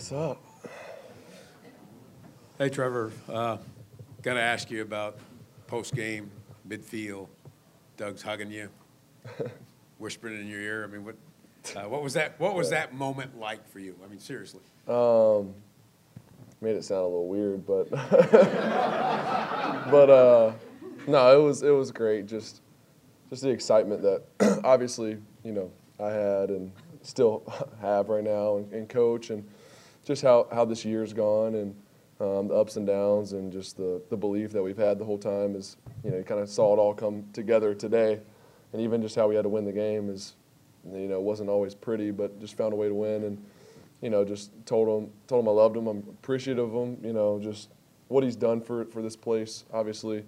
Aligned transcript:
What's 0.00 0.12
up? 0.12 0.42
Hey, 2.56 2.70
Trevor, 2.70 3.12
uh, 3.28 3.58
got 4.22 4.32
to 4.32 4.40
ask 4.40 4.70
you 4.70 4.80
about 4.80 5.18
post-game, 5.66 6.30
midfield, 6.66 7.28
Doug's 7.98 8.22
hugging 8.22 8.50
you, 8.50 8.70
whispering 9.98 10.40
in 10.40 10.46
your 10.48 10.58
ear. 10.58 10.84
I 10.84 10.86
mean, 10.86 11.04
what, 11.04 11.16
uh, 11.76 11.82
what 11.82 12.02
was 12.02 12.14
that, 12.14 12.40
what 12.40 12.54
was 12.54 12.70
that 12.70 12.94
moment 12.94 13.38
like 13.38 13.68
for 13.68 13.78
you? 13.78 13.94
I 14.02 14.08
mean, 14.08 14.20
seriously. 14.20 14.62
Um, 14.88 15.52
made 16.62 16.76
it 16.76 16.84
sound 16.84 17.00
a 17.00 17.04
little 17.04 17.28
weird, 17.28 17.66
but 17.66 17.90
but 19.90 20.08
uh, 20.08 20.52
no, 21.08 21.38
it 21.38 21.44
was 21.44 21.62
it 21.62 21.72
was 21.72 21.92
great. 21.92 22.24
Just 22.24 22.62
just 23.28 23.42
the 23.42 23.50
excitement 23.50 24.00
that 24.00 24.22
obviously 24.64 25.18
you 25.44 25.52
know 25.52 25.70
I 26.02 26.10
had 26.10 26.48
and 26.48 26.72
still 27.02 27.42
have 27.82 28.08
right 28.08 28.24
now, 28.24 28.56
and, 28.56 28.72
and 28.72 28.88
coach, 28.88 29.28
and 29.28 29.46
just 30.04 30.22
how 30.22 30.46
how 30.52 30.64
this 30.64 30.84
year's 30.84 31.12
gone, 31.12 31.54
and 31.54 31.74
um, 32.20 32.48
the 32.48 32.54
ups 32.54 32.76
and 32.76 32.86
downs, 32.86 33.32
and 33.32 33.52
just 33.52 33.76
the 33.76 34.02
the 34.10 34.16
belief 34.16 34.52
that 34.52 34.62
we've 34.62 34.78
had 34.78 34.98
the 34.98 35.04
whole 35.04 35.18
time 35.18 35.56
is 35.56 35.76
you 36.04 36.10
know 36.10 36.18
you 36.18 36.24
kind 36.24 36.40
of 36.40 36.48
saw 36.48 36.74
it 36.74 36.78
all 36.78 36.94
come 36.94 37.24
together 37.32 37.74
today, 37.74 38.20
and 38.72 38.82
even 38.82 39.02
just 39.02 39.16
how 39.16 39.28
we 39.28 39.34
had 39.34 39.42
to 39.42 39.48
win 39.48 39.64
the 39.64 39.72
game 39.72 40.10
is 40.10 40.34
you 40.92 41.08
know 41.08 41.20
wasn't 41.20 41.48
always 41.48 41.74
pretty, 41.74 42.10
but 42.10 42.40
just 42.40 42.56
found 42.56 42.72
a 42.72 42.76
way 42.76 42.88
to 42.88 42.94
win 42.94 43.24
and 43.24 43.44
you 44.00 44.10
know, 44.10 44.24
just 44.24 44.50
told 44.66 44.88
him 44.88 45.10
told 45.26 45.44
him 45.44 45.48
I 45.48 45.52
loved 45.52 45.76
him. 45.76 45.86
I'm 45.86 45.98
appreciative 46.08 46.74
of 46.74 46.88
him. 46.88 46.98
You 47.04 47.12
know, 47.12 47.38
just 47.38 47.70
what 48.08 48.24
he's 48.24 48.36
done 48.36 48.60
for 48.60 48.84
for 48.86 49.02
this 49.02 49.16
place. 49.16 49.64
Obviously, 49.72 50.24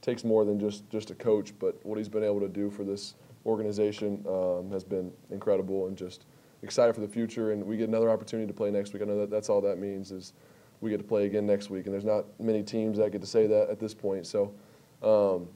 takes 0.00 0.24
more 0.24 0.44
than 0.44 0.58
just 0.58 0.88
just 0.90 1.10
a 1.10 1.14
coach, 1.14 1.52
but 1.58 1.78
what 1.84 1.98
he's 1.98 2.08
been 2.08 2.24
able 2.24 2.40
to 2.40 2.48
do 2.48 2.70
for 2.70 2.84
this 2.84 3.14
organization 3.44 4.24
um, 4.28 4.70
has 4.70 4.84
been 4.84 5.12
incredible, 5.30 5.86
and 5.88 5.96
just 5.96 6.24
excited 6.62 6.94
for 6.94 7.00
the 7.00 7.08
future. 7.08 7.52
And 7.52 7.64
we 7.64 7.76
get 7.76 7.88
another 7.88 8.10
opportunity 8.10 8.46
to 8.46 8.54
play 8.54 8.70
next 8.70 8.92
week. 8.92 9.02
I 9.02 9.06
know 9.06 9.18
that 9.20 9.30
that's 9.30 9.48
all 9.48 9.60
that 9.62 9.78
means 9.78 10.10
is 10.10 10.32
we 10.80 10.90
get 10.90 10.98
to 10.98 11.04
play 11.04 11.26
again 11.26 11.46
next 11.46 11.70
week, 11.70 11.86
and 11.86 11.94
there's 11.94 12.04
not 12.04 12.24
many 12.40 12.62
teams 12.62 12.98
that 12.98 13.12
get 13.12 13.20
to 13.20 13.26
say 13.26 13.46
that 13.46 13.70
at 13.70 13.78
this 13.78 13.94
point. 13.94 14.26
So. 14.26 14.54
Um, 15.02 15.48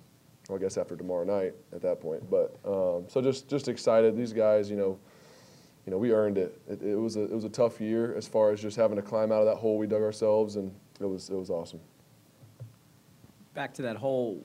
well, 0.49 0.59
I 0.59 0.63
guess 0.63 0.77
after 0.77 0.97
tomorrow 0.97 1.25
night 1.25 1.55
at 1.73 1.83
that 1.83 2.01
point, 2.01 2.29
but 2.31 2.57
um, 2.65 3.05
so 3.09 3.21
just 3.21 3.49
just 3.49 3.69
excited. 3.69 4.17
These 4.17 4.33
guys, 4.33 4.71
you 4.71 4.77
know, 4.77 4.99
you 5.87 5.91
know, 5.91 5.99
we 5.99 6.13
earned 6.13 6.39
it. 6.39 6.61
it. 6.69 6.83
It, 6.83 6.95
was 6.97 7.17
a 7.17 7.25
it 7.25 7.33
was 7.33 7.45
a 7.45 7.49
tough 7.49 7.81
year 7.81 8.15
as 8.17 8.29
far 8.29 8.53
as 8.53 8.61
just 8.61 8.77
having 8.77 8.97
to 8.97 9.03
climb 9.03 9.33
out 9.33 9.41
of 9.41 9.47
that 9.47 9.57
hole 9.57 9.79
we 9.79 9.87
dug 9.87 10.03
ourselves, 10.03 10.57
and 10.57 10.73
it 11.01 11.07
was 11.07 11.31
it 11.31 11.35
was 11.35 11.51
awesome. 11.51 11.81
Back 13.55 13.75
to 13.75 13.83
that 13.83 13.97
hole, 13.97 14.45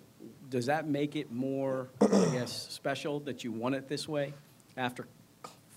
does 0.50 0.66
that 0.68 0.88
make 0.88 1.16
it 1.16 1.31
more, 1.31 1.90
I 2.02 2.30
guess, 2.31 2.68
special 2.70 3.20
that 3.22 3.44
you 3.44 3.52
won 3.52 3.73
it 3.73 3.88
this 3.88 4.08
way 4.08 4.34
after 4.78 5.08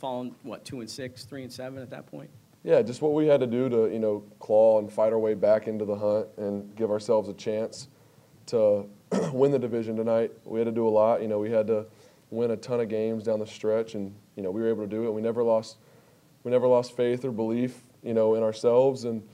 falling 0.04 0.34
what 0.42 0.62
two 0.66 0.80
and 0.80 0.90
six, 0.90 1.24
three 1.24 1.44
and 1.44 1.50
seven 1.50 1.78
at 1.78 1.88
that 1.88 2.04
point? 2.04 2.28
Yeah, 2.62 2.82
just 2.82 3.00
what 3.00 3.14
we 3.14 3.26
had 3.26 3.40
to 3.40 3.46
do 3.46 3.70
to 3.70 3.90
you 3.90 3.98
know 3.98 4.22
claw 4.38 4.78
and 4.78 4.92
fight 4.92 5.14
our 5.14 5.18
way 5.18 5.32
back 5.32 5.66
into 5.66 5.86
the 5.86 5.96
hunt 5.96 6.26
and 6.36 6.76
give 6.76 6.90
ourselves 6.90 7.30
a 7.30 7.32
chance 7.32 7.88
to 8.46 8.84
win 9.32 9.50
the 9.50 9.58
division 9.58 9.96
tonight. 9.96 10.30
We 10.44 10.60
had 10.60 10.66
to 10.66 10.72
do 10.72 10.86
a 10.86 10.90
lot. 10.90 11.22
You 11.22 11.28
know, 11.28 11.38
we 11.38 11.50
had 11.50 11.66
to 11.68 11.86
win 12.30 12.50
a 12.50 12.56
ton 12.58 12.80
of 12.80 12.90
games 12.90 13.24
down 13.24 13.38
the 13.38 13.46
stretch, 13.46 13.94
and 13.94 14.14
you 14.36 14.42
know 14.42 14.50
we 14.50 14.60
were 14.60 14.68
able 14.68 14.82
to 14.82 14.90
do 14.90 15.06
it. 15.06 15.10
We 15.10 15.22
never 15.22 15.42
lost, 15.42 15.78
we 16.42 16.50
never 16.50 16.66
lost 16.66 16.94
faith 16.94 17.24
or 17.24 17.32
belief, 17.32 17.82
you 18.02 18.12
know, 18.12 18.34
in 18.34 18.42
ourselves. 18.42 19.04
And 19.04 19.26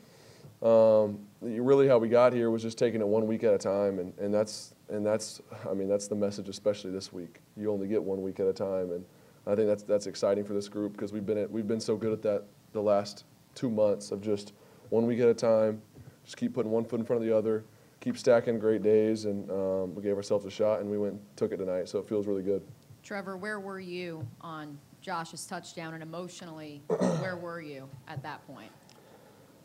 um, 0.63 1.19
really, 1.41 1.89
how 1.89 1.99
we 1.99 2.09
got 2.09 2.33
here 2.33 2.49
was 2.49 2.63
just 2.63 2.79
taking 2.79 3.01
it 3.01 3.09
one 3.09 3.27
week 3.27 3.43
at 3.43 3.53
a 3.53 3.59
time, 3.59 3.99
and, 3.99 4.17
and 4.21 4.33
that's 4.33 4.77
and 4.89 5.05
that's 5.05 5.41
I 5.69 5.75
mean 5.75 5.89
that's 5.89 6.07
the 6.07 6.15
message, 6.15 6.49
especially 6.49 6.93
this 6.93 7.13
week. 7.13 7.41
You 7.57 7.73
only 7.73 7.89
get 7.89 8.01
one 8.01 8.23
week 8.23 8.39
at 8.39 8.47
a 8.47 8.53
time, 8.53 8.93
and 8.93 9.05
I 9.47 9.55
think 9.55 9.69
that's 9.69 9.83
that's 9.83 10.07
exciting 10.07 10.45
for 10.45 10.53
this 10.53 10.69
group 10.69 10.93
because 10.93 11.13
we've 11.13 11.27
been 11.27 11.39
at, 11.39 11.51
we've 11.51 11.67
been 11.69 11.81
so 11.81 11.97
good 11.97 12.13
at 12.13 12.23
that 12.23 12.45
the 12.73 12.83
last 12.83 13.25
two 13.55 13.71
months 13.71 14.11
of 14.11 14.21
just 14.21 14.53
one 14.91 15.07
week 15.07 15.21
at 15.21 15.29
a 15.29 15.35
time, 15.35 15.81
just 16.25 16.37
keep 16.37 16.55
putting 16.55 16.71
one 16.71 16.85
foot 16.85 17.01
in 17.01 17.07
front 17.07 17.23
of 17.23 17.29
the 17.29 17.37
other, 17.37 17.65
keep 18.01 18.17
stacking 18.19 18.59
great 18.59 18.83
days, 18.83 19.25
and 19.25 19.51
um, 19.51 19.95
we 19.95 20.03
gave 20.03 20.17
ourselves 20.17 20.45
a 20.45 20.51
shot, 20.51 20.81
and 20.81 20.91
we 20.91 20.99
went 20.99 21.15
and 21.15 21.23
took 21.37 21.53
it 21.53 21.57
tonight. 21.57 21.89
So 21.89 21.99
it 21.99 22.09
feels 22.09 22.27
really 22.27 22.43
good. 22.43 22.63
Trevor, 23.03 23.37
where 23.37 23.61
were 23.61 23.81
you 23.81 24.27
on 24.41 24.79
Josh's 25.01 25.47
touchdown, 25.47 25.95
and 25.95 26.03
emotionally, 26.03 26.83
where 27.21 27.37
were 27.37 27.61
you 27.61 27.89
at 28.09 28.23
that 28.23 28.47
point? 28.47 28.71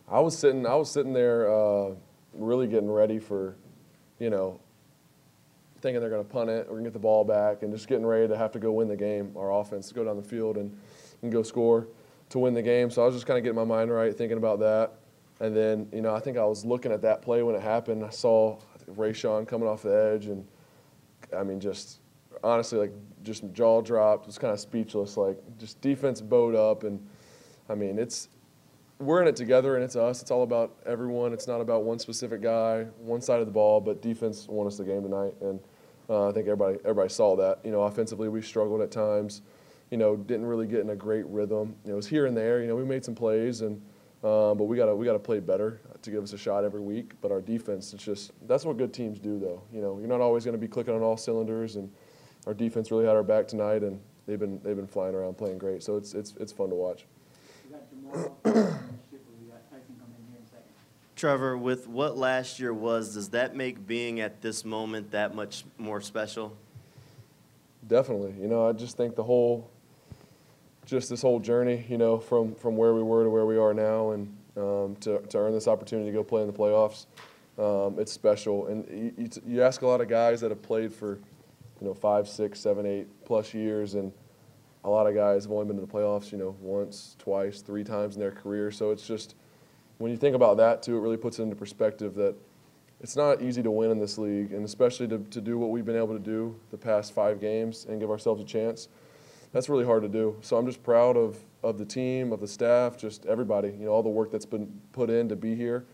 I 0.07 0.19
was 0.19 0.37
sitting. 0.37 0.65
I 0.65 0.75
was 0.75 0.89
sitting 0.89 1.13
there, 1.13 1.51
uh, 1.51 1.95
really 2.33 2.67
getting 2.67 2.89
ready 2.89 3.19
for, 3.19 3.55
you 4.19 4.29
know, 4.29 4.59
thinking 5.85 6.01
they're 6.01 6.09
going 6.09 6.25
to 6.25 6.29
punt 6.29 6.49
it, 6.49 6.65
we're 6.65 6.73
going 6.73 6.83
to 6.85 6.89
get 6.89 6.93
the 6.93 6.99
ball 6.99 7.23
back, 7.23 7.61
and 7.61 7.71
just 7.71 7.87
getting 7.87 8.07
ready 8.07 8.27
to 8.27 8.35
have 8.35 8.51
to 8.51 8.57
go 8.57 8.71
win 8.71 8.87
the 8.87 8.95
game. 8.95 9.31
Our 9.37 9.53
offense 9.53 9.91
go 9.91 10.03
down 10.03 10.17
the 10.17 10.27
field 10.27 10.57
and, 10.57 10.75
and 11.21 11.31
go 11.31 11.43
score 11.43 11.87
to 12.29 12.39
win 12.39 12.55
the 12.55 12.61
game. 12.63 12.89
So 12.89 13.03
I 13.03 13.05
was 13.05 13.13
just 13.13 13.27
kind 13.27 13.37
of 13.37 13.43
getting 13.43 13.55
my 13.55 13.65
mind 13.65 13.91
right, 13.91 14.15
thinking 14.17 14.39
about 14.39 14.59
that. 14.61 14.93
And 15.39 15.55
then, 15.55 15.87
you 15.93 16.01
know, 16.01 16.15
I 16.15 16.19
think 16.19 16.37
I 16.37 16.45
was 16.45 16.65
looking 16.65 16.91
at 16.91 17.03
that 17.03 17.21
play 17.21 17.43
when 17.43 17.53
it 17.53 17.61
happened. 17.61 18.03
I 18.03 18.09
saw 18.09 18.57
Rayshawn 18.95 19.47
coming 19.47 19.67
off 19.67 19.83
the 19.83 20.13
edge, 20.13 20.25
and 20.25 20.43
I 21.37 21.43
mean, 21.43 21.59
just 21.59 21.99
honestly, 22.43 22.79
like 22.79 22.93
just 23.21 23.43
jaw 23.53 23.81
dropped, 23.81 24.25
was 24.25 24.39
kind 24.39 24.53
of 24.53 24.59
speechless. 24.59 25.17
Like 25.17 25.37
just 25.59 25.79
defense 25.81 26.19
bowed 26.19 26.55
up, 26.55 26.83
and 26.83 26.99
I 27.69 27.75
mean 27.75 27.99
it's 27.99 28.29
we're 28.97 29.21
in 29.21 29.27
it 29.27 29.35
together, 29.35 29.75
and 29.75 29.83
it's 29.83 29.95
us. 29.95 30.21
It's 30.21 30.31
all 30.31 30.43
about 30.43 30.75
everyone. 30.85 31.31
It's 31.33 31.47
not 31.47 31.61
about 31.61 31.83
one 31.83 31.99
specific 31.99 32.41
guy, 32.41 32.83
one 32.97 33.21
side 33.21 33.39
of 33.39 33.45
the 33.45 33.51
ball. 33.51 33.81
But 33.81 34.01
defense 34.01 34.47
won 34.47 34.67
us 34.67 34.77
the 34.77 34.83
game 34.83 35.03
tonight, 35.03 35.33
and 35.41 35.59
uh, 36.09 36.29
I 36.29 36.31
think 36.31 36.47
everybody 36.47 36.77
everybody 36.83 37.09
saw 37.09 37.35
that. 37.37 37.59
You 37.63 37.71
know, 37.71 37.81
offensively 37.81 38.29
we 38.29 38.41
struggled 38.41 38.81
at 38.81 38.91
times. 38.91 39.41
You 39.91 39.97
know, 39.97 40.15
didn't 40.15 40.45
really 40.45 40.67
get 40.67 40.79
in 40.79 40.89
a 40.89 40.95
great 40.95 41.25
rhythm. 41.27 41.75
You 41.83 41.89
know, 41.89 41.93
it 41.93 41.97
was 41.97 42.07
here 42.07 42.25
and 42.25 42.35
there. 42.35 42.61
You 42.61 42.67
know, 42.67 42.75
we 42.75 42.83
made 42.83 43.05
some 43.05 43.15
plays, 43.15 43.61
and 43.61 43.81
uh, 44.23 44.53
but 44.53 44.63
we 44.65 44.77
gotta 44.77 44.95
we 44.95 45.05
gotta 45.05 45.19
play 45.19 45.39
better 45.39 45.81
to 46.01 46.11
give 46.11 46.23
us 46.23 46.33
a 46.33 46.37
shot 46.37 46.63
every 46.63 46.81
week. 46.81 47.13
But 47.21 47.31
our 47.31 47.41
defense, 47.41 47.93
it's 47.93 48.03
just 48.03 48.31
that's 48.47 48.65
what 48.65 48.77
good 48.77 48.93
teams 48.93 49.19
do, 49.19 49.39
though. 49.39 49.61
You 49.71 49.81
know, 49.81 49.99
you're 49.99 50.07
not 50.07 50.21
always 50.21 50.43
going 50.43 50.55
to 50.55 50.61
be 50.61 50.67
clicking 50.67 50.95
on 50.95 51.01
all 51.01 51.17
cylinders 51.17 51.75
and 51.75 51.91
our 52.47 52.53
defense 52.53 52.91
really 52.91 53.05
had 53.05 53.15
our 53.15 53.23
back 53.23 53.47
tonight, 53.47 53.83
and 53.83 53.99
they've 54.27 54.39
been 54.39 54.59
they've 54.63 54.75
been 54.75 54.87
flying 54.87 55.15
around 55.15 55.37
playing 55.37 55.57
great. 55.57 55.83
So 55.83 55.97
it's 55.97 56.13
it's 56.13 56.35
it's 56.39 56.51
fun 56.51 56.69
to 56.69 56.75
watch. 56.75 57.05
Trevor, 61.15 61.57
with 61.57 61.87
what 61.87 62.17
last 62.17 62.59
year 62.59 62.73
was, 62.73 63.13
does 63.13 63.29
that 63.29 63.55
make 63.55 63.87
being 63.87 64.19
at 64.19 64.41
this 64.41 64.65
moment 64.65 65.11
that 65.11 65.33
much 65.33 65.63
more 65.77 66.01
special? 66.01 66.55
Definitely. 67.87 68.33
You 68.41 68.47
know, 68.47 68.67
I 68.67 68.73
just 68.73 68.97
think 68.97 69.15
the 69.15 69.23
whole, 69.23 69.69
just 70.85 71.09
this 71.09 71.21
whole 71.21 71.39
journey, 71.39 71.85
you 71.87 71.97
know, 71.97 72.17
from 72.17 72.55
from 72.55 72.75
where 72.75 72.93
we 72.93 73.03
were 73.03 73.23
to 73.23 73.29
where 73.29 73.45
we 73.45 73.57
are 73.57 73.73
now, 73.73 74.11
and 74.11 74.35
um, 74.57 74.95
to 75.01 75.19
to 75.19 75.37
earn 75.37 75.53
this 75.53 75.67
opportunity 75.67 76.09
to 76.09 76.13
go 76.13 76.23
play 76.23 76.41
in 76.41 76.47
the 76.47 76.53
playoffs, 76.53 77.05
um, 77.57 77.97
it's 77.99 78.11
special. 78.11 78.67
And 78.67 78.85
you, 78.89 79.13
you, 79.17 79.29
you 79.47 79.63
ask 79.63 79.83
a 79.83 79.87
lot 79.87 80.01
of 80.01 80.09
guys 80.09 80.41
that 80.41 80.51
have 80.51 80.61
played 80.61 80.93
for 80.93 81.19
you 81.81 81.87
know, 81.87 81.93
five, 81.93 82.27
six, 82.27 82.59
seven, 82.59 82.85
eight 82.85 83.07
plus 83.25 83.53
years, 83.53 83.95
and 83.95 84.11
a 84.83 84.89
lot 84.89 85.07
of 85.07 85.15
guys 85.15 85.43
have 85.43 85.51
only 85.51 85.65
been 85.65 85.75
to 85.75 85.81
the 85.81 85.91
playoffs, 85.91 86.31
you 86.31 86.37
know, 86.37 86.55
once, 86.61 87.15
twice, 87.19 87.61
three 87.61 87.83
times 87.83 88.15
in 88.15 88.21
their 88.21 88.31
career. 88.31 88.71
So 88.71 88.91
it's 88.91 89.05
just 89.05 89.35
when 89.97 90.11
you 90.11 90.17
think 90.17 90.35
about 90.35 90.57
that 90.57 90.83
too, 90.83 90.97
it 90.97 90.99
really 90.99 91.17
puts 91.17 91.39
it 91.39 91.43
into 91.43 91.55
perspective 91.55 92.15
that 92.15 92.35
it's 93.01 93.15
not 93.15 93.41
easy 93.41 93.61
to 93.61 93.71
win 93.71 93.91
in 93.91 93.99
this 93.99 94.17
league, 94.17 94.53
and 94.53 94.65
especially 94.65 95.07
to, 95.07 95.19
to 95.19 95.41
do 95.41 95.57
what 95.57 95.69
we've 95.69 95.85
been 95.85 95.97
able 95.97 96.13
to 96.13 96.19
do 96.19 96.55
the 96.71 96.77
past 96.77 97.13
five 97.13 97.39
games 97.39 97.85
and 97.89 97.99
give 97.99 98.09
ourselves 98.09 98.41
a 98.41 98.45
chance. 98.45 98.87
That's 99.51 99.69
really 99.69 99.85
hard 99.85 100.03
to 100.03 100.09
do. 100.09 100.37
So 100.41 100.57
I'm 100.57 100.65
just 100.65 100.83
proud 100.83 101.15
of, 101.15 101.37
of 101.63 101.77
the 101.77 101.85
team, 101.85 102.31
of 102.31 102.39
the 102.41 102.47
staff, 102.47 102.97
just 102.97 103.25
everybody. 103.25 103.69
You 103.69 103.85
know, 103.85 103.91
all 103.91 104.03
the 104.03 104.09
work 104.09 104.31
that's 104.31 104.45
been 104.45 104.81
put 104.91 105.09
in 105.09 105.29
to 105.29 105.35
be 105.35 105.55
here 105.55 105.85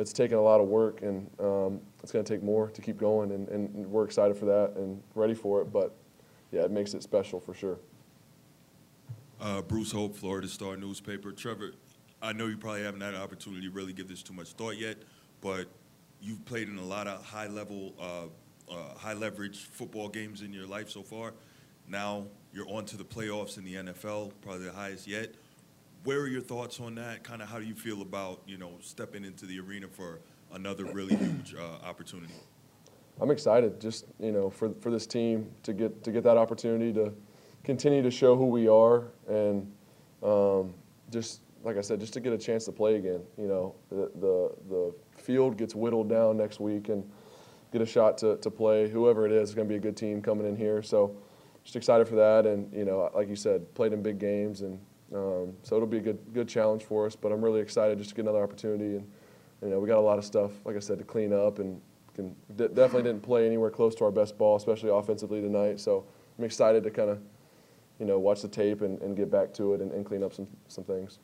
it's 0.00 0.12
taken 0.12 0.38
a 0.38 0.42
lot 0.42 0.60
of 0.60 0.68
work, 0.68 1.02
and 1.02 1.30
um, 1.38 1.80
it's 2.02 2.12
going 2.12 2.24
to 2.24 2.32
take 2.34 2.42
more 2.42 2.68
to 2.70 2.80
keep 2.80 2.98
going. 2.98 3.32
And, 3.32 3.48
and 3.48 3.86
we're 3.86 4.04
excited 4.04 4.36
for 4.36 4.46
that 4.46 4.72
and 4.76 5.02
ready 5.14 5.34
for 5.34 5.60
it. 5.60 5.72
But 5.72 5.94
yeah, 6.52 6.62
it 6.62 6.70
makes 6.70 6.94
it 6.94 7.02
special 7.02 7.40
for 7.40 7.54
sure. 7.54 7.78
Uh, 9.40 9.62
Bruce 9.62 9.92
Hope, 9.92 10.16
Florida 10.16 10.48
Star 10.48 10.76
newspaper. 10.76 11.32
Trevor, 11.32 11.72
I 12.22 12.32
know 12.32 12.46
you 12.46 12.56
probably 12.56 12.82
haven't 12.82 13.00
had 13.00 13.14
an 13.14 13.20
opportunity 13.20 13.66
to 13.66 13.72
really 13.72 13.92
give 13.92 14.08
this 14.08 14.22
too 14.22 14.34
much 14.34 14.52
thought 14.52 14.76
yet, 14.76 14.98
but 15.40 15.66
you've 16.20 16.44
played 16.44 16.68
in 16.68 16.76
a 16.78 16.84
lot 16.84 17.06
of 17.06 17.24
high 17.24 17.46
level, 17.46 17.94
uh, 17.98 18.72
uh, 18.72 18.98
high 18.98 19.14
leverage 19.14 19.68
football 19.70 20.08
games 20.08 20.42
in 20.42 20.52
your 20.52 20.66
life 20.66 20.90
so 20.90 21.02
far. 21.02 21.32
Now 21.88 22.26
you're 22.52 22.68
on 22.68 22.84
to 22.86 22.96
the 22.96 23.04
playoffs 23.04 23.56
in 23.58 23.64
the 23.64 23.74
NFL, 23.74 24.32
probably 24.42 24.66
the 24.66 24.72
highest 24.72 25.06
yet 25.06 25.34
where 26.04 26.20
are 26.20 26.28
your 26.28 26.40
thoughts 26.40 26.80
on 26.80 26.94
that? 26.96 27.22
Kind 27.22 27.42
of 27.42 27.48
how 27.48 27.58
do 27.58 27.64
you 27.64 27.74
feel 27.74 28.02
about 28.02 28.40
you 28.46 28.58
know 28.58 28.72
stepping 28.80 29.24
into 29.24 29.46
the 29.46 29.60
arena 29.60 29.88
for 29.88 30.20
another 30.52 30.84
really 30.84 31.16
huge 31.16 31.54
uh, 31.54 31.86
opportunity? 31.86 32.34
I'm 33.20 33.30
excited, 33.30 33.80
just 33.80 34.06
you 34.18 34.32
know, 34.32 34.50
for 34.50 34.72
for 34.80 34.90
this 34.90 35.06
team 35.06 35.50
to 35.62 35.72
get 35.72 36.02
to 36.04 36.12
get 36.12 36.24
that 36.24 36.36
opportunity 36.36 36.92
to 36.94 37.12
continue 37.64 38.02
to 38.02 38.10
show 38.10 38.36
who 38.36 38.46
we 38.46 38.68
are, 38.68 39.04
and 39.28 39.70
um, 40.22 40.74
just 41.10 41.40
like 41.62 41.76
I 41.76 41.80
said, 41.80 42.00
just 42.00 42.12
to 42.14 42.20
get 42.20 42.32
a 42.32 42.38
chance 42.38 42.64
to 42.66 42.72
play 42.72 42.96
again. 42.96 43.20
You 43.36 43.46
know, 43.48 43.74
the 43.90 44.10
the, 44.20 44.52
the 44.68 44.94
field 45.16 45.56
gets 45.56 45.74
whittled 45.74 46.08
down 46.08 46.36
next 46.36 46.60
week, 46.60 46.88
and 46.88 47.08
get 47.72 47.80
a 47.82 47.86
shot 47.86 48.18
to, 48.18 48.36
to 48.38 48.50
play. 48.50 48.88
Whoever 48.88 49.26
it 49.26 49.32
is, 49.32 49.50
It's 49.50 49.54
going 49.54 49.68
to 49.68 49.72
be 49.72 49.76
a 49.76 49.80
good 49.80 49.96
team 49.96 50.20
coming 50.22 50.46
in 50.46 50.56
here. 50.56 50.82
So, 50.82 51.14
just 51.62 51.76
excited 51.76 52.08
for 52.08 52.16
that, 52.16 52.46
and 52.46 52.72
you 52.72 52.84
know, 52.84 53.10
like 53.14 53.28
you 53.28 53.36
said, 53.36 53.72
played 53.74 53.92
in 53.92 54.02
big 54.02 54.18
games, 54.18 54.62
and 54.62 54.78
Um, 55.14 55.56
so 55.62 55.76
it'll 55.76 55.88
be 55.88 55.98
a 55.98 56.02
good 56.02 56.18
good 56.32 56.48
challenge 56.48 56.84
for 56.84 57.06
us. 57.06 57.16
But 57.16 57.32
I'm 57.32 57.42
really 57.44 57.60
excited 57.60 57.98
just 57.98 58.10
to 58.10 58.16
get 58.16 58.22
another 58.22 58.42
opportunity. 58.42 58.96
And 58.96 59.06
you 59.62 59.68
know, 59.68 59.78
we 59.80 59.88
got 59.88 59.98
a 59.98 60.00
lot 60.00 60.18
of 60.18 60.24
stuff, 60.24 60.52
like 60.64 60.76
I 60.76 60.78
said, 60.80 60.98
to 60.98 61.04
clean 61.04 61.32
up, 61.32 61.58
and 61.58 61.80
can, 62.14 62.34
de- 62.56 62.68
definitely 62.68 63.02
didn't 63.02 63.22
play 63.22 63.44
anywhere 63.46 63.70
close 63.70 63.94
to 63.96 64.04
our 64.04 64.10
best 64.10 64.38
ball, 64.38 64.56
especially 64.56 64.90
offensively 64.90 65.40
tonight. 65.40 65.80
So 65.80 66.04
I'm 66.38 66.44
excited 66.44 66.82
to 66.84 66.90
kind 66.90 67.10
of 67.10 67.18
you 67.98 68.06
know 68.06 68.18
watch 68.18 68.40
the 68.42 68.48
tape 68.48 68.80
and, 68.82 69.00
and 69.02 69.16
get 69.16 69.30
back 69.30 69.52
to 69.54 69.74
it 69.74 69.80
and, 69.80 69.92
and 69.92 70.06
clean 70.06 70.22
up 70.22 70.32
some 70.32 70.46
some 70.68 70.84
things. 70.84 71.18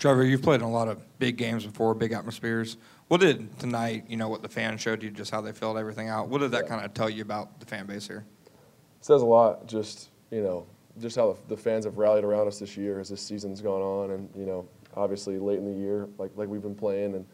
Trevor, 0.00 0.24
you've 0.24 0.40
played 0.40 0.62
in 0.62 0.66
a 0.66 0.70
lot 0.70 0.88
of 0.88 1.02
big 1.18 1.36
games 1.36 1.66
before, 1.66 1.94
big 1.94 2.12
atmospheres. 2.12 2.78
What 3.08 3.20
did 3.20 3.58
tonight, 3.58 4.04
you 4.08 4.16
know, 4.16 4.30
what 4.30 4.40
the 4.40 4.48
fans 4.48 4.80
showed 4.80 5.02
you, 5.02 5.10
just 5.10 5.30
how 5.30 5.42
they 5.42 5.52
filled 5.52 5.76
everything 5.76 6.08
out, 6.08 6.28
what 6.28 6.38
did 6.38 6.52
that 6.52 6.62
Yeah. 6.64 6.68
kind 6.70 6.84
of 6.86 6.94
tell 6.94 7.10
you 7.10 7.20
about 7.20 7.60
the 7.60 7.66
fan 7.66 7.84
base 7.84 8.08
here? 8.08 8.24
It 8.46 9.04
says 9.04 9.20
a 9.20 9.26
lot. 9.26 9.66
Just 9.66 10.08
you 10.30 10.42
know, 10.42 10.66
just 10.98 11.16
how 11.16 11.32
the, 11.32 11.54
the 11.54 11.56
fans 11.56 11.84
have 11.84 11.98
rallied 11.98 12.24
around 12.24 12.46
us 12.48 12.58
this 12.58 12.78
year 12.78 12.98
as 12.98 13.10
this 13.10 13.20
season's 13.20 13.60
gone 13.60 13.82
on, 13.82 14.12
and 14.12 14.30
you 14.34 14.46
know, 14.46 14.66
obviously 14.96 15.38
late 15.38 15.58
in 15.58 15.66
the 15.66 15.78
year, 15.78 16.08
like 16.16 16.30
like 16.34 16.48
we've 16.48 16.62
been 16.62 16.74
playing, 16.74 17.14
and 17.14 17.26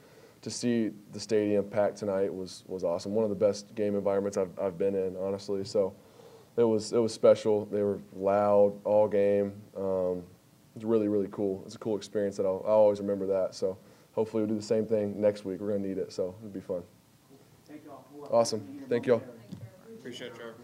to 0.42 0.50
see 0.50 0.90
the 1.12 1.20
stadium 1.20 1.64
packed 1.68 1.98
tonight 1.98 2.34
was 2.34 2.64
was 2.66 2.82
awesome. 2.82 3.14
One 3.14 3.22
of 3.22 3.30
the 3.30 3.36
best 3.36 3.72
game 3.76 3.94
environments 3.94 4.36
I've 4.36 4.58
I've 4.58 4.76
been 4.76 4.96
in, 4.96 5.16
honestly. 5.16 5.62
So 5.62 5.94
it 6.56 6.64
was 6.64 6.92
it 6.92 6.98
was 6.98 7.14
special. 7.14 7.66
They 7.66 7.82
were 7.82 8.00
loud 8.12 8.72
all 8.84 9.06
game. 9.06 9.52
Um, 9.76 10.24
it 10.76 10.80
was 10.80 10.84
really 10.84 11.08
really 11.08 11.28
cool. 11.32 11.62
It's 11.64 11.74
a 11.74 11.78
cool 11.78 11.96
experience 11.96 12.36
that 12.36 12.44
I'll, 12.44 12.62
I'll 12.66 12.74
always 12.74 13.00
remember 13.00 13.26
that. 13.28 13.54
So 13.54 13.78
hopefully 14.12 14.42
we'll 14.42 14.50
do 14.50 14.56
the 14.56 14.62
same 14.62 14.84
thing 14.84 15.18
next 15.18 15.46
week. 15.46 15.58
We're 15.60 15.72
gonna 15.72 15.88
need 15.88 15.96
it, 15.96 16.12
so 16.12 16.34
it'll 16.40 16.50
be 16.50 16.60
fun. 16.60 16.82
Thank 17.66 17.84
Awesome. 18.30 18.84
Thank 18.88 19.06
y'all. 19.06 19.22
Appreciate 19.98 20.28
it, 20.28 20.34
Trevor. 20.36 20.54